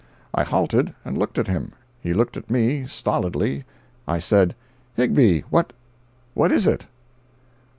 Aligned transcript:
I 0.33 0.41
halted, 0.43 0.95
and 1.05 1.15
looked 1.15 1.37
at 1.37 1.47
him. 1.47 1.73
He 1.99 2.15
looked 2.15 2.35
at 2.35 2.49
me, 2.49 2.87
stolidly. 2.87 3.65
I 4.07 4.17
said: 4.17 4.55
"Higbie, 4.95 5.41
what—what 5.51 6.51
is 6.51 6.65
it?" 6.65 6.87